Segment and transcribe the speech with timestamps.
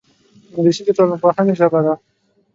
[0.55, 1.93] انګلیسي د ټولنپوهنې ژبه ده